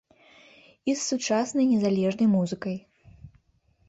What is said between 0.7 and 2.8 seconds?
І з сучаснай незалежнай музыкай.